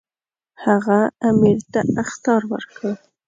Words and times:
هغه 0.65 0.99
امیر 1.29 1.59
ته 1.71 1.79
اخطار 2.03 2.41
ورکړ. 2.51 2.87